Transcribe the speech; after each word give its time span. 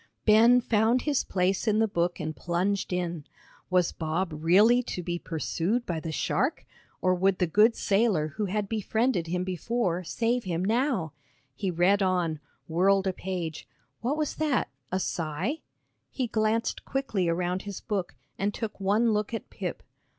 Ben 0.25 0.61
found 0.61 1.03
his 1.03 1.23
place 1.23 1.67
in 1.67 1.77
the 1.77 1.87
book 1.87 2.19
and 2.19 2.35
plunged 2.35 2.91
in. 2.91 3.23
Was 3.69 3.91
Bob 3.91 4.31
really 4.33 4.81
to 4.81 5.03
be 5.03 5.19
pursued 5.19 5.85
by 5.85 5.99
the 5.99 6.11
shark, 6.11 6.65
or 7.03 7.13
would 7.13 7.37
the 7.37 7.45
good 7.45 7.75
sailor 7.75 8.29
who 8.29 8.45
had 8.45 8.67
befriended 8.67 9.27
him 9.27 9.43
before, 9.43 10.03
save 10.03 10.43
him 10.43 10.65
now? 10.65 11.13
He 11.53 11.69
read 11.69 12.01
on 12.01 12.39
whirled 12.67 13.05
a 13.05 13.13
page 13.13 13.67
what 13.99 14.17
was 14.17 14.37
that, 14.37 14.69
a 14.91 14.99
sigh? 14.99 15.59
He 16.09 16.25
glanced 16.25 16.83
quickly 16.83 17.29
around 17.29 17.61
his 17.61 17.79
book, 17.79 18.15
and 18.39 18.55
took 18.55 18.79
one 18.79 19.13
look 19.13 19.35
at 19.35 19.51
Pip. 19.51 19.83